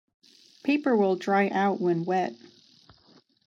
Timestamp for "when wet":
1.79-2.33